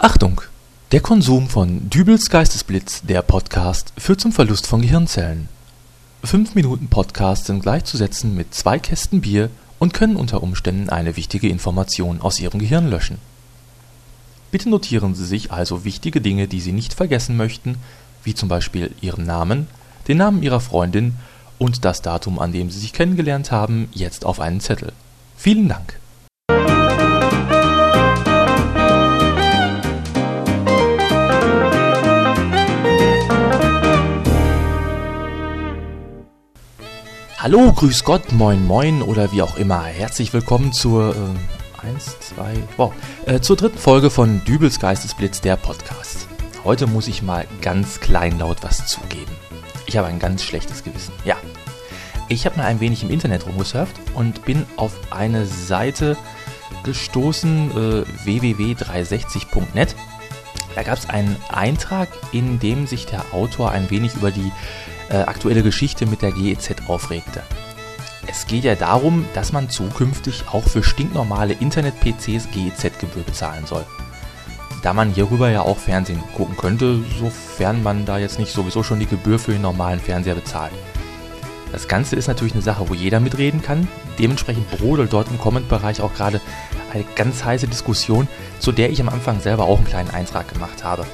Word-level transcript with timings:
Achtung! 0.00 0.42
Der 0.92 1.00
Konsum 1.00 1.48
von 1.48 1.90
Dübels 1.90 2.30
Geistesblitz, 2.30 3.02
der 3.02 3.20
Podcast, 3.20 3.92
führt 3.98 4.20
zum 4.20 4.30
Verlust 4.30 4.68
von 4.68 4.80
Gehirnzellen. 4.80 5.48
Fünf 6.22 6.54
Minuten 6.54 6.86
Podcast 6.86 7.46
sind 7.46 7.64
gleichzusetzen 7.64 8.36
mit 8.36 8.54
zwei 8.54 8.78
Kästen 8.78 9.20
Bier 9.20 9.50
und 9.80 9.94
können 9.94 10.14
unter 10.14 10.40
Umständen 10.44 10.88
eine 10.88 11.16
wichtige 11.16 11.48
Information 11.48 12.20
aus 12.20 12.38
Ihrem 12.38 12.60
Gehirn 12.60 12.88
löschen. 12.88 13.18
Bitte 14.52 14.68
notieren 14.68 15.16
Sie 15.16 15.26
sich 15.26 15.50
also 15.50 15.84
wichtige 15.84 16.20
Dinge, 16.20 16.46
die 16.46 16.60
Sie 16.60 16.72
nicht 16.72 16.94
vergessen 16.94 17.36
möchten, 17.36 17.74
wie 18.22 18.34
zum 18.34 18.48
Beispiel 18.48 18.94
Ihren 19.00 19.26
Namen, 19.26 19.66
den 20.06 20.18
Namen 20.18 20.44
Ihrer 20.44 20.60
Freundin 20.60 21.16
und 21.58 21.84
das 21.84 22.02
Datum, 22.02 22.38
an 22.38 22.52
dem 22.52 22.70
Sie 22.70 22.78
sich 22.78 22.92
kennengelernt 22.92 23.50
haben, 23.50 23.88
jetzt 23.92 24.24
auf 24.24 24.38
einen 24.38 24.60
Zettel. 24.60 24.92
Vielen 25.36 25.68
Dank! 25.68 25.98
Hallo, 37.50 37.72
grüß 37.72 38.04
Gott, 38.04 38.30
moin 38.32 38.66
moin 38.66 39.00
oder 39.00 39.32
wie 39.32 39.40
auch 39.40 39.56
immer. 39.56 39.82
Herzlich 39.84 40.34
willkommen 40.34 40.74
zur 40.74 41.16
äh, 41.16 41.86
eins, 41.86 42.20
zwei, 42.20 42.52
wow, 42.76 42.92
äh, 43.24 43.40
zur 43.40 43.56
dritten 43.56 43.78
Folge 43.78 44.10
von 44.10 44.44
Dübels 44.44 44.78
Geistesblitz, 44.78 45.40
der 45.40 45.56
Podcast. 45.56 46.28
Heute 46.62 46.86
muss 46.86 47.08
ich 47.08 47.22
mal 47.22 47.46
ganz 47.62 48.00
kleinlaut 48.00 48.58
was 48.60 48.86
zugeben. 48.86 49.32
Ich 49.86 49.96
habe 49.96 50.08
ein 50.08 50.18
ganz 50.18 50.44
schlechtes 50.44 50.84
Gewissen. 50.84 51.14
Ja. 51.24 51.36
Ich 52.28 52.44
habe 52.44 52.58
mal 52.58 52.66
ein 52.66 52.80
wenig 52.80 53.02
im 53.02 53.08
Internet 53.08 53.46
rumgesurft 53.46 53.96
und 54.12 54.44
bin 54.44 54.66
auf 54.76 54.92
eine 55.10 55.46
Seite 55.46 56.18
gestoßen, 56.84 57.70
äh, 57.70 58.04
www.360.net. 58.26 59.96
Da 60.74 60.82
gab 60.82 60.98
es 60.98 61.08
einen 61.08 61.34
Eintrag, 61.48 62.10
in 62.30 62.58
dem 62.58 62.86
sich 62.86 63.06
der 63.06 63.24
Autor 63.32 63.70
ein 63.70 63.88
wenig 63.88 64.16
über 64.16 64.32
die 64.32 64.52
äh, 65.10 65.16
aktuelle 65.18 65.62
Geschichte 65.62 66.06
mit 66.06 66.22
der 66.22 66.32
GEZ 66.32 66.88
aufregte. 66.88 67.42
Es 68.26 68.46
geht 68.46 68.64
ja 68.64 68.74
darum, 68.74 69.24
dass 69.34 69.52
man 69.52 69.70
zukünftig 69.70 70.44
auch 70.52 70.64
für 70.64 70.82
stinknormale 70.82 71.54
Internet-PCs 71.54 72.50
GEZ-Gebühr 72.50 73.22
bezahlen 73.24 73.64
soll. 73.66 73.86
Da 74.82 74.92
man 74.92 75.10
hierüber 75.10 75.50
ja 75.50 75.62
auch 75.62 75.78
Fernsehen 75.78 76.22
gucken 76.36 76.56
könnte, 76.56 77.00
sofern 77.18 77.82
man 77.82 78.04
da 78.04 78.18
jetzt 78.18 78.38
nicht 78.38 78.52
sowieso 78.52 78.82
schon 78.82 79.00
die 79.00 79.06
Gebühr 79.06 79.38
für 79.38 79.52
den 79.52 79.62
normalen 79.62 79.98
Fernseher 79.98 80.34
bezahlt. 80.34 80.72
Das 81.72 81.88
Ganze 81.88 82.16
ist 82.16 82.28
natürlich 82.28 82.54
eine 82.54 82.62
Sache, 82.62 82.88
wo 82.88 82.94
jeder 82.94 83.20
mitreden 83.20 83.62
kann. 83.62 83.88
Dementsprechend 84.18 84.70
brodelt 84.70 85.12
dort 85.12 85.28
im 85.30 85.38
Comment-Bereich 85.38 86.00
auch 86.00 86.14
gerade 86.14 86.40
eine 86.92 87.04
ganz 87.14 87.44
heiße 87.44 87.68
Diskussion, 87.68 88.28
zu 88.58 88.72
der 88.72 88.90
ich 88.90 89.00
am 89.00 89.08
Anfang 89.08 89.40
selber 89.40 89.64
auch 89.64 89.78
einen 89.78 89.86
kleinen 89.86 90.10
Eintrag 90.10 90.52
gemacht 90.52 90.84
habe. 90.84 91.06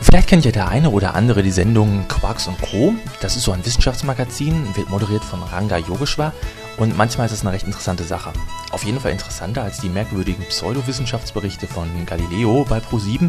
Vielleicht 0.00 0.28
kennt 0.28 0.44
ja 0.44 0.52
der 0.52 0.68
eine 0.68 0.90
oder 0.90 1.14
andere 1.14 1.42
die 1.42 1.50
Sendung 1.50 2.06
Quarks 2.08 2.46
und 2.46 2.60
Co. 2.62 2.94
Das 3.20 3.36
ist 3.36 3.42
so 3.42 3.52
ein 3.52 3.64
Wissenschaftsmagazin, 3.64 4.76
wird 4.76 4.88
moderiert 4.90 5.24
von 5.24 5.42
Ranga 5.42 5.76
Yogeshwar 5.76 6.32
und 6.76 6.96
manchmal 6.96 7.26
ist 7.26 7.32
es 7.32 7.42
eine 7.42 7.52
recht 7.52 7.66
interessante 7.66 8.04
Sache. 8.04 8.32
Auf 8.70 8.84
jeden 8.84 9.00
Fall 9.00 9.12
interessanter 9.12 9.62
als 9.62 9.78
die 9.78 9.88
merkwürdigen 9.88 10.44
Pseudowissenschaftsberichte 10.44 11.66
von 11.66 11.88
Galileo 12.06 12.64
bei 12.68 12.78
Pro7, 12.78 13.28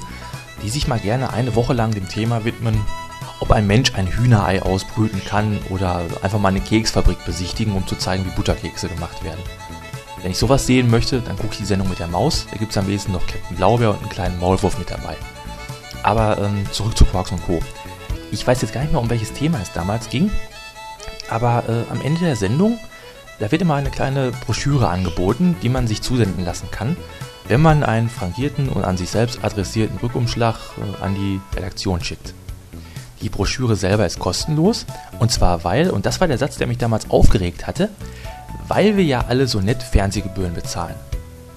die 0.63 0.69
sich 0.69 0.87
mal 0.87 0.99
gerne 0.99 1.33
eine 1.33 1.55
Woche 1.55 1.73
lang 1.73 1.91
dem 1.91 2.07
Thema 2.07 2.45
widmen, 2.45 2.79
ob 3.39 3.51
ein 3.51 3.67
Mensch 3.67 3.95
ein 3.95 4.07
Hühnerei 4.07 4.61
ausbrüten 4.61 5.23
kann 5.25 5.59
oder 5.69 6.03
einfach 6.21 6.39
mal 6.39 6.49
eine 6.49 6.61
Keksfabrik 6.61 7.25
besichtigen, 7.25 7.73
um 7.73 7.87
zu 7.87 7.95
zeigen, 7.95 8.25
wie 8.25 8.35
Butterkekse 8.35 8.89
gemacht 8.89 9.23
werden. 9.23 9.41
Wenn 10.21 10.31
ich 10.31 10.37
sowas 10.37 10.67
sehen 10.67 10.89
möchte, 10.89 11.21
dann 11.21 11.37
gucke 11.37 11.53
ich 11.53 11.59
die 11.59 11.65
Sendung 11.65 11.89
mit 11.89 11.99
der 11.99 12.07
Maus. 12.07 12.45
Da 12.51 12.57
gibt 12.57 12.71
es 12.71 12.77
am 12.77 12.87
wenigsten 12.87 13.13
noch 13.13 13.25
Captain 13.25 13.55
Blaubeer 13.55 13.91
und 13.91 14.01
einen 14.01 14.09
kleinen 14.09 14.39
Maulwurf 14.39 14.77
mit 14.77 14.91
dabei. 14.91 15.15
Aber 16.03 16.37
ähm, 16.37 16.65
zurück 16.71 16.97
zu 16.97 17.05
Quarks 17.05 17.31
und 17.31 17.43
Co. 17.45 17.59
Ich 18.31 18.45
weiß 18.45 18.61
jetzt 18.61 18.73
gar 18.73 18.81
nicht 18.81 18.91
mehr, 18.91 19.01
um 19.01 19.09
welches 19.09 19.33
Thema 19.33 19.59
es 19.61 19.71
damals 19.71 20.09
ging, 20.09 20.29
aber 21.29 21.63
äh, 21.67 21.91
am 21.91 22.01
Ende 22.01 22.21
der 22.21 22.35
Sendung, 22.35 22.77
da 23.39 23.51
wird 23.51 23.61
immer 23.61 23.75
eine 23.75 23.89
kleine 23.89 24.31
Broschüre 24.45 24.89
angeboten, 24.89 25.55
die 25.61 25.69
man 25.69 25.87
sich 25.87 26.01
zusenden 26.01 26.45
lassen 26.45 26.69
kann, 26.71 26.97
wenn 27.47 27.61
man 27.61 27.83
einen 27.83 28.09
frankierten 28.09 28.69
und 28.69 28.83
an 28.83 28.97
sich 28.97 29.09
selbst 29.09 29.43
adressierten 29.43 29.97
Rückumschlag 29.97 30.55
äh, 30.77 31.03
an 31.03 31.15
die 31.15 31.39
Redaktion 31.55 32.03
schickt. 32.03 32.33
Die 33.21 33.29
Broschüre 33.29 33.75
selber 33.75 34.05
ist 34.05 34.19
kostenlos 34.19 34.85
und 35.19 35.31
zwar 35.31 35.63
weil, 35.63 35.89
und 35.89 36.05
das 36.05 36.21
war 36.21 36.27
der 36.27 36.37
Satz, 36.37 36.57
der 36.57 36.67
mich 36.67 36.77
damals 36.77 37.09
aufgeregt 37.09 37.67
hatte, 37.67 37.89
weil 38.67 38.95
wir 38.97 39.03
ja 39.03 39.25
alle 39.27 39.47
so 39.47 39.59
nett 39.59 39.83
Fernsehgebühren 39.83 40.53
bezahlen. 40.53 40.95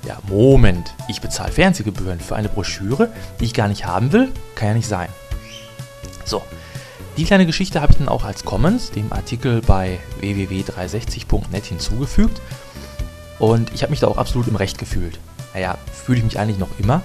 Ja, 0.07 0.19
Moment, 0.29 0.95
ich 1.09 1.21
bezahle 1.21 1.53
Fernsehgebühren 1.53 2.19
für 2.19 2.35
eine 2.35 2.49
Broschüre, 2.49 3.11
die 3.39 3.45
ich 3.45 3.55
gar 3.55 3.69
nicht 3.69 3.87
haben 3.87 4.13
will? 4.13 4.33
Kann 4.57 4.69
ja 4.69 4.75
nicht 4.75 4.89
sein. 4.89 5.09
So, 6.25 6.43
die 7.17 7.25
kleine 7.25 7.47
Geschichte 7.47 7.81
habe 7.81 7.93
ich 7.93 7.99
dann 7.99 8.09
auch 8.09 8.25
als 8.25 8.45
Commons, 8.45 8.91
dem 8.91 9.13
Artikel 9.13 9.61
bei 9.61 10.01
www.360.net 10.21 11.65
hinzugefügt. 11.65 12.41
Und 13.39 13.73
ich 13.75 13.83
habe 13.83 13.91
mich 13.91 14.01
da 14.01 14.09
auch 14.09 14.17
absolut 14.17 14.49
im 14.49 14.57
Recht 14.57 14.79
gefühlt. 14.79 15.19
Naja, 15.53 15.77
fühle 15.93 16.19
ich 16.19 16.25
mich 16.25 16.39
eigentlich 16.39 16.59
noch 16.59 16.79
immer. 16.79 17.03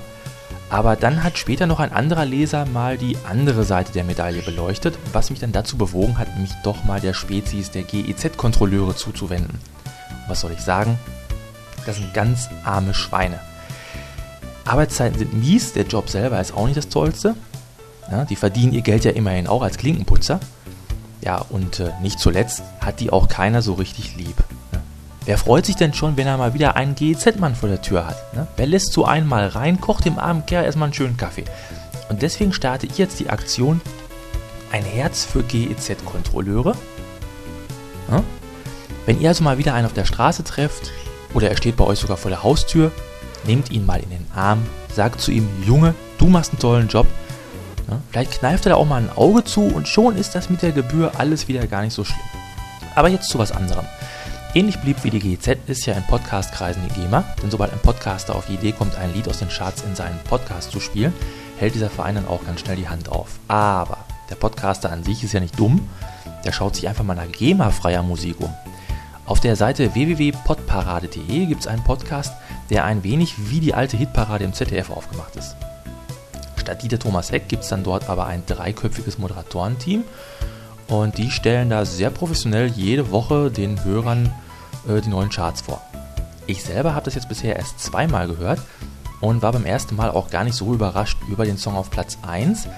Aber 0.69 0.95
dann 0.95 1.23
hat 1.23 1.37
später 1.37 1.65
noch 1.65 1.79
ein 1.79 1.91
anderer 1.91 2.25
Leser 2.25 2.65
mal 2.65 2.97
die 2.97 3.17
andere 3.29 3.63
Seite 3.63 3.91
der 3.91 4.03
Medaille 4.03 4.41
beleuchtet, 4.41 4.97
was 5.13 5.29
mich 5.29 5.39
dann 5.39 5.51
dazu 5.51 5.77
bewogen 5.77 6.17
hat, 6.17 6.37
mich 6.39 6.51
doch 6.63 6.83
mal 6.83 6.99
der 6.99 7.13
Spezies 7.13 7.71
der 7.71 7.83
GEZ-Kontrolleure 7.83 8.95
zuzuwenden. 8.95 9.59
Was 10.27 10.41
soll 10.41 10.51
ich 10.51 10.61
sagen? 10.61 10.97
Das 11.87 11.95
sind 11.95 12.13
ganz 12.13 12.49
arme 12.65 12.93
Schweine. 12.93 13.39
Arbeitszeiten 14.65 15.17
sind 15.17 15.33
mies, 15.33 15.71
der 15.71 15.85
Job 15.85 16.09
selber 16.09 16.39
ist 16.39 16.53
auch 16.53 16.65
nicht 16.65 16.75
das 16.75 16.89
Tollste. 16.89 17.35
Ja, 18.11 18.25
die 18.25 18.35
verdienen 18.35 18.73
ihr 18.73 18.81
Geld 18.81 19.05
ja 19.05 19.11
immerhin 19.11 19.47
auch 19.47 19.61
als 19.61 19.77
Klinkenputzer. 19.77 20.41
Ja, 21.21 21.37
und 21.49 21.79
äh, 21.79 21.91
nicht 22.01 22.19
zuletzt 22.19 22.61
hat 22.81 22.99
die 22.99 23.09
auch 23.09 23.29
keiner 23.29 23.61
so 23.61 23.73
richtig 23.73 24.17
lieb. 24.17 24.35
Ne? 24.73 24.81
Wer 25.25 25.37
freut 25.37 25.65
sich 25.65 25.77
denn 25.77 25.93
schon, 25.93 26.17
wenn 26.17 26.27
er 26.27 26.37
mal 26.37 26.53
wieder 26.53 26.75
einen 26.75 26.93
GEZ-Mann 26.93 27.55
vor 27.55 27.69
der 27.69 27.81
Tür 27.81 28.05
hat? 28.05 28.33
Ne? 28.35 28.47
Wer 28.57 28.67
lässt 28.67 28.91
so 28.91 29.05
einmal 29.05 29.47
rein, 29.47 29.79
kocht 29.79 30.03
dem 30.03 30.19
armen 30.19 30.45
Kerl 30.45 30.65
erstmal 30.65 30.87
einen 30.87 30.93
schönen 30.93 31.15
Kaffee. 31.15 31.45
Und 32.09 32.21
deswegen 32.21 32.51
starte 32.51 32.85
ich 32.85 32.97
jetzt 32.97 33.19
die 33.21 33.29
Aktion 33.29 33.79
Ein 34.73 34.83
Herz 34.83 35.23
für 35.23 35.41
GEZ-Kontrolleure. 35.41 36.75
Ja? 38.11 38.23
Wenn 39.05 39.21
ihr 39.21 39.29
also 39.29 39.45
mal 39.45 39.57
wieder 39.57 39.73
einen 39.73 39.85
auf 39.85 39.93
der 39.93 40.05
Straße 40.05 40.43
trefft, 40.43 40.91
oder 41.33 41.49
er 41.49 41.57
steht 41.57 41.77
bei 41.77 41.85
euch 41.85 41.99
sogar 41.99 42.17
vor 42.17 42.29
der 42.29 42.43
Haustür, 42.43 42.91
nehmt 43.45 43.71
ihn 43.71 43.85
mal 43.85 43.99
in 44.01 44.09
den 44.09 44.27
Arm, 44.35 44.65
sagt 44.93 45.21
zu 45.21 45.31
ihm, 45.31 45.47
Junge, 45.65 45.93
du 46.17 46.27
machst 46.27 46.51
einen 46.51 46.59
tollen 46.59 46.87
Job. 46.87 47.07
Ja, 47.89 47.99
vielleicht 48.11 48.39
kneift 48.39 48.65
er 48.65 48.71
da 48.71 48.75
auch 48.75 48.85
mal 48.85 49.01
ein 49.01 49.15
Auge 49.15 49.43
zu 49.43 49.61
und 49.61 49.87
schon 49.87 50.17
ist 50.17 50.35
das 50.35 50.49
mit 50.49 50.61
der 50.61 50.71
Gebühr 50.71 51.11
alles 51.17 51.47
wieder 51.47 51.65
gar 51.67 51.81
nicht 51.81 51.93
so 51.93 52.03
schlimm. 52.03 52.19
Aber 52.95 53.09
jetzt 53.09 53.29
zu 53.29 53.39
was 53.39 53.51
anderem. 53.51 53.85
Ähnlich 54.53 54.79
blieb 54.79 55.03
wie 55.03 55.11
die 55.11 55.19
GZ 55.19 55.59
ist 55.67 55.85
ja 55.85 55.93
in 55.93 56.03
Podcastkreisen 56.03 56.81
die 56.87 57.01
GEMA, 57.01 57.23
denn 57.43 57.51
sobald 57.51 57.71
ein 57.71 57.79
Podcaster 57.79 58.33
auf 58.33 58.47
die 58.47 58.55
Idee 58.55 58.71
kommt, 58.71 58.97
ein 58.97 59.13
Lied 59.13 59.27
aus 59.27 59.39
den 59.39 59.49
Charts 59.49 59.83
in 59.83 59.95
seinen 59.95 60.17
Podcast 60.23 60.71
zu 60.71 60.79
spielen, 60.79 61.13
hält 61.59 61.75
dieser 61.75 61.89
Verein 61.89 62.15
dann 62.15 62.27
auch 62.27 62.43
ganz 62.45 62.61
schnell 62.61 62.75
die 62.77 62.89
Hand 62.89 63.09
auf. 63.09 63.39
Aber 63.47 63.99
der 64.29 64.35
Podcaster 64.35 64.91
an 64.91 65.03
sich 65.03 65.23
ist 65.23 65.33
ja 65.33 65.39
nicht 65.39 65.59
dumm, 65.59 65.87
der 66.43 66.53
schaut 66.53 66.75
sich 66.75 66.87
einfach 66.87 67.03
mal 67.03 67.13
nach 67.13 67.31
GEMA-freier 67.31 68.01
Musik 68.03 68.39
um. 68.39 68.53
Auf 69.27 69.41
der 69.41 69.57
Seite 69.57 69.93
www.podparade.de 69.93 71.45
gibt 71.47 71.59
es 71.59 71.67
einen 71.67 71.83
Podcast, 71.83 72.33
der 72.69 72.85
ein 72.85 73.03
wenig 73.03 73.49
wie 73.49 73.59
die 73.59 73.73
alte 73.73 73.97
Hitparade 73.97 74.45
im 74.45 74.53
ZDF 74.53 74.89
aufgemacht 74.89 75.35
ist. 75.35 75.57
Statt 76.55 76.81
Dieter 76.81 76.97
Thomas 76.97 77.29
Heck 77.29 77.49
gibt 77.49 77.63
es 77.63 77.69
dann 77.69 77.83
dort 77.83 78.09
aber 78.09 78.25
ein 78.25 78.43
dreiköpfiges 78.45 79.17
Moderatorenteam 79.17 80.05
und 80.87 81.17
die 81.17 81.29
stellen 81.29 81.69
da 81.69 81.83
sehr 81.83 82.09
professionell 82.09 82.67
jede 82.67 83.11
Woche 83.11 83.51
den 83.51 83.83
Hörern 83.83 84.33
äh, 84.87 85.01
die 85.01 85.09
neuen 85.09 85.29
Charts 85.29 85.59
vor. 85.59 85.81
Ich 86.45 86.63
selber 86.63 86.95
habe 86.95 87.03
das 87.03 87.15
jetzt 87.15 87.27
bisher 87.27 87.57
erst 87.57 87.81
zweimal 87.81 88.29
gehört 88.29 88.61
und 89.19 89.41
war 89.41 89.51
beim 89.51 89.65
ersten 89.65 89.97
Mal 89.97 90.09
auch 90.09 90.29
gar 90.29 90.45
nicht 90.45 90.55
so 90.55 90.73
überrascht 90.73 91.17
über 91.27 91.43
den 91.43 91.57
Song 91.57 91.75
auf 91.75 91.91
Platz 91.91 92.17
1. 92.25 92.69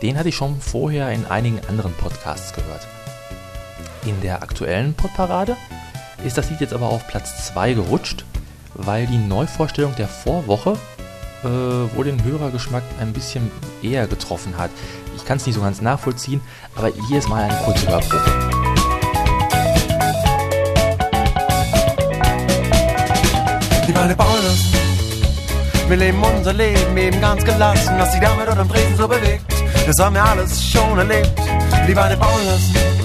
Den 0.00 0.16
hatte 0.16 0.30
ich 0.30 0.36
schon 0.36 0.58
vorher 0.58 1.10
in 1.10 1.26
einigen 1.26 1.60
anderen 1.68 1.92
Podcasts 1.92 2.54
gehört. 2.54 2.86
In 4.06 4.18
der 4.22 4.42
aktuellen 4.42 4.94
Podparade 4.94 5.54
ist 6.24 6.38
das 6.38 6.50
Lied 6.50 6.60
jetzt 6.60 6.72
aber 6.72 6.86
auf 6.86 7.06
Platz 7.06 7.46
2 7.48 7.74
gerutscht, 7.74 8.24
weil 8.74 9.06
die 9.06 9.18
Neuvorstellung 9.18 9.94
der 9.96 10.08
Vorwoche 10.08 10.76
äh, 11.44 11.46
wohl 11.96 12.04
den 12.04 12.22
Hörergeschmack 12.22 12.82
ein 13.00 13.12
bisschen 13.12 13.50
eher 13.82 14.06
getroffen 14.06 14.56
hat. 14.58 14.70
Ich 15.16 15.24
kann 15.24 15.36
es 15.36 15.46
nicht 15.46 15.54
so 15.54 15.60
ganz 15.60 15.80
nachvollziehen, 15.80 16.40
aber 16.74 16.90
hier 17.08 17.18
ist 17.18 17.28
mal 17.28 17.44
eine 17.44 17.56
kurze 17.64 17.86
Hörprobe. 17.88 18.48
Die 23.86 23.92
Beine 23.92 24.14
bauen 24.14 24.28
Wir 25.88 25.96
leben 25.96 26.22
unser 26.22 26.52
Leben 26.52 26.96
eben 26.96 27.20
ganz 27.20 27.44
gelassen, 27.44 27.94
was 27.98 28.12
sich 28.12 28.20
damit 28.20 28.48
unterm 28.48 28.68
Tresen 28.68 28.96
so 28.96 29.08
bewegt. 29.08 29.52
Das 29.86 29.98
haben 30.04 30.14
wir 30.14 30.24
alles 30.24 30.62
schon 30.70 30.98
erlebt. 30.98 31.32
Die 31.88 31.94
Beine 31.94 32.16
bauen. 32.16 32.97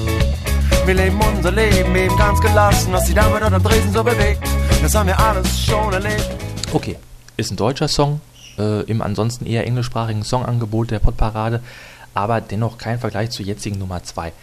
Wir 0.85 0.95
leben 0.95 1.18
unser 1.21 1.53
Leben 1.53 1.95
eben 1.95 2.18
ganz 2.18 2.41
gelassen, 2.41 2.91
was 2.91 3.06
die 3.06 3.13
Dame 3.13 3.39
dort 3.39 3.53
am 3.53 3.63
Dresden 3.63 3.94
so 3.94 4.03
bewegt. 4.03 4.45
Das 4.81 4.94
haben 4.94 5.07
wir 5.07 5.18
alles 5.18 5.63
schon 5.63 5.94
erlebt. 5.94 6.30
Okay, 6.74 6.97
ist 7.38 7.51
ein 7.51 7.56
deutscher 7.56 7.88
Song, 7.88 8.19
äh, 8.57 8.81
im 8.83 9.01
ansonsten 9.01 9.45
eher 9.45 9.65
englischsprachigen 9.65 10.24
Songangebot 10.24 10.91
der 10.91 11.00
Podparade, 11.00 11.62
aber 12.13 12.41
dennoch 12.41 12.77
kein 12.77 13.00
Vergleich 13.00 13.30
zur 13.30 13.45
jetzigen 13.45 13.80
Nummer 13.80 14.03
2. 14.03 14.33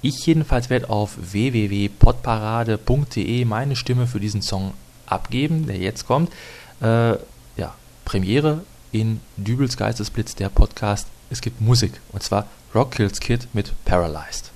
Ich 0.00 0.24
jedenfalls 0.24 0.70
werde 0.70 0.88
auf 0.88 1.18
www.podparade.de 1.18 3.44
meine 3.44 3.76
Stimme 3.76 4.06
für 4.06 4.20
diesen 4.20 4.40
Song 4.40 4.72
abgeben, 5.04 5.66
der 5.66 5.76
jetzt 5.76 6.06
kommt. 6.06 6.32
Äh, 6.80 7.16
ja, 7.58 7.74
Premiere 8.06 8.62
in 8.90 9.20
Dübels 9.36 9.76
Geistesblitz, 9.76 10.34
der 10.34 10.48
Podcast. 10.48 11.08
Es 11.28 11.42
gibt 11.42 11.60
Musik 11.60 12.00
und 12.12 12.22
zwar 12.22 12.46
Rock 12.74 12.92
Kills 12.92 13.20
Kid 13.20 13.48
mit 13.52 13.74
Paralyzed. 13.84 14.53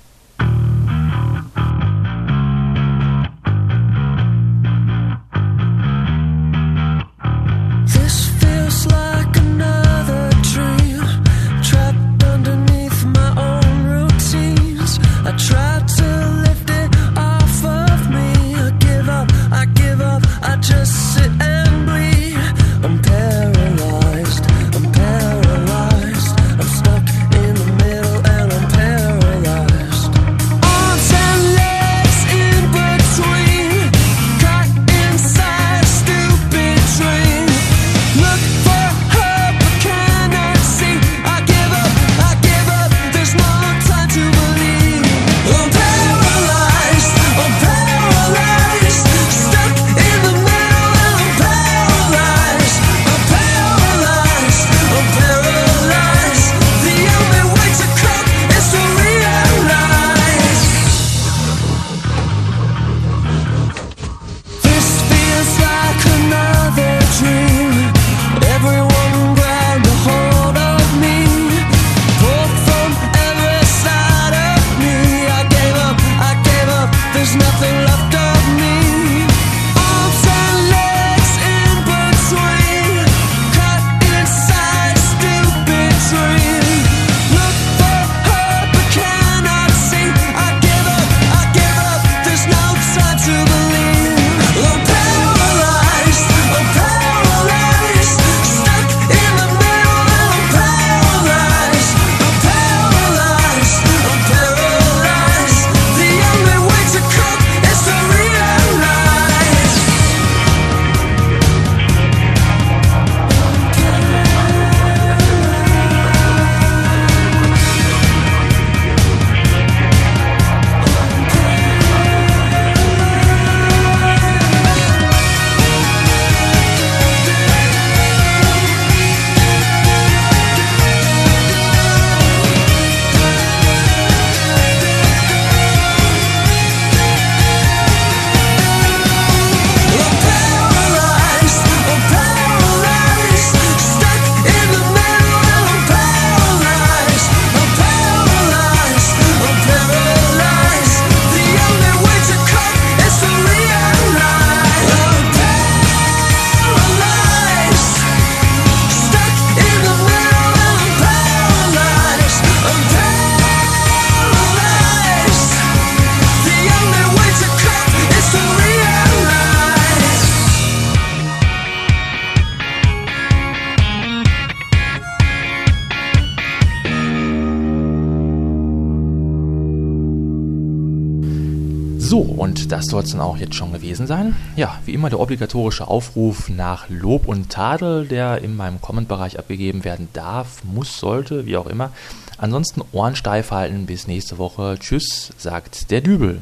So, 182.19 182.25
und 182.25 182.73
das 182.73 182.87
soll 182.87 183.05
es 183.05 183.13
dann 183.13 183.21
auch 183.21 183.37
jetzt 183.37 183.55
schon 183.55 183.73
gewesen 183.73 184.09
sein. 184.09 184.35
Ja, 184.57 184.81
wie 184.85 184.93
immer 184.93 185.09
der 185.09 185.21
obligatorische 185.21 185.87
Aufruf 185.87 186.49
nach 186.49 186.89
Lob 186.89 187.29
und 187.29 187.49
Tadel, 187.49 188.09
der 188.09 188.43
in 188.43 188.57
meinem 188.57 188.81
Comment-Bereich 188.81 189.39
abgegeben 189.39 189.85
werden 189.85 190.09
darf, 190.15 190.65
muss, 190.65 190.99
sollte, 190.99 191.47
wie 191.47 191.57
auch 191.57 191.69
immer. 191.69 191.93
Ansonsten 192.37 192.83
Ohren 192.91 193.15
steif 193.15 193.53
halten. 193.53 193.87
Bis 193.87 194.09
nächste 194.09 194.37
Woche. 194.37 194.79
Tschüss, 194.81 195.33
sagt 195.39 195.93
der 195.93 196.01
Dübel. 196.01 196.41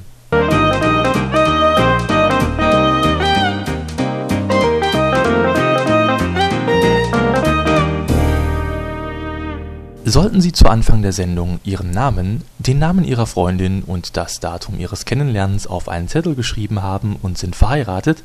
Sollten 10.17 10.41
Sie 10.41 10.53
zu 10.53 10.65
Anfang 10.65 11.03
der 11.03 11.13
Sendung 11.13 11.61
Ihren 11.63 11.91
Namen, 11.91 12.43
den 12.57 12.79
Namen 12.79 13.05
Ihrer 13.05 13.27
Freundin 13.27 13.83
und 13.83 14.17
das 14.17 14.41
Datum 14.41 14.79
Ihres 14.81 15.05
Kennenlernens 15.05 15.67
auf 15.67 15.91
einen 15.91 16.09
Zettel 16.09 16.35
geschrieben 16.35 16.83
haben 16.83 17.17
und 17.21 17.37
sind 17.37 17.55
verheiratet, 17.55 18.23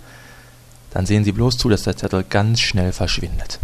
dann 0.91 1.05
sehen 1.05 1.25
Sie 1.25 1.33
bloß 1.33 1.57
zu, 1.57 1.67
dass 1.67 1.83
der 1.83 1.98
Zettel 1.98 2.24
ganz 2.24 2.62
schnell 2.62 2.93
verschwindet. 2.93 3.60